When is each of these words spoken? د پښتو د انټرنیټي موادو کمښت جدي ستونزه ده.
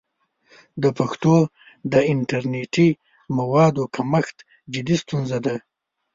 د 0.81 0.83
پښتو 0.97 1.35
د 1.91 1.93
انټرنیټي 2.13 2.89
موادو 3.37 3.83
کمښت 3.95 4.37
جدي 4.73 4.95
ستونزه 5.03 5.37
ده. 5.45 5.55